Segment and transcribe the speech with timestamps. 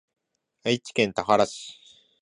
[0.63, 1.79] 愛知県田原市